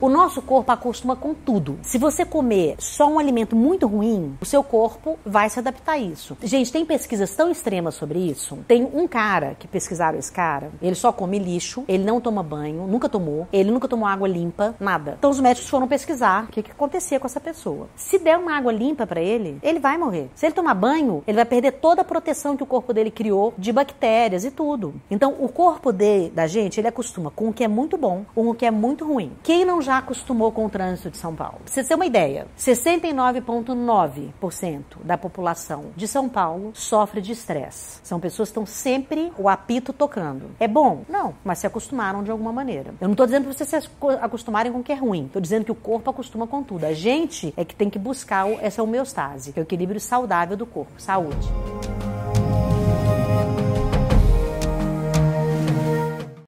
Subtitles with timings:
[0.00, 1.78] O nosso corpo acostuma com tudo.
[1.82, 5.98] Se você comer só um alimento muito ruim, o seu corpo vai se adaptar a
[5.98, 6.38] isso.
[6.42, 8.56] Gente, tem pesquisas tão extremas sobre isso.
[8.66, 12.86] Tem um cara que pesquisaram esse cara, ele só come lixo, ele não toma banho,
[12.86, 15.16] nunca tomou, ele nunca tomou água limpa, nada.
[15.18, 17.86] Então os médicos foram pesquisar o que, que acontecia com essa pessoa.
[17.94, 20.30] Se der uma água limpa para ele, ele vai morrer.
[20.34, 23.52] Se ele tomar banho, ele vai perder toda a proteção que o corpo dele criou
[23.58, 24.94] de bactérias e tudo.
[25.10, 28.48] Então o corpo de, da gente, ele acostuma com o que é muito bom, com
[28.48, 29.32] o que é muito ruim.
[29.42, 31.58] Quem não já acostumou com o trânsito de São Paulo.
[31.64, 38.00] Pra você ter uma ideia, 69,9% da população de São Paulo sofre de estresse.
[38.02, 40.50] São pessoas que estão sempre o apito tocando.
[40.58, 41.04] É bom?
[41.08, 42.94] Não, mas se acostumaram de alguma maneira.
[43.00, 43.76] Eu não estou dizendo para vocês se
[44.20, 45.26] acostumarem com o que é ruim.
[45.26, 46.84] Estou dizendo que o corpo acostuma com tudo.
[46.84, 50.66] A gente é que tem que buscar essa homeostase, que é o equilíbrio saudável do
[50.66, 50.92] corpo.
[50.98, 51.48] Saúde.